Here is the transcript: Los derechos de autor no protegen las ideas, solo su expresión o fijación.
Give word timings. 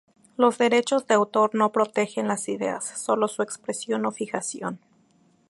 Los 0.35 0.57
derechos 0.57 1.05
de 1.05 1.13
autor 1.13 1.53
no 1.53 1.71
protegen 1.71 2.27
las 2.27 2.49
ideas, 2.49 2.83
solo 2.99 3.27
su 3.27 3.43
expresión 3.43 4.03
o 4.07 4.11
fijación. 4.11 4.79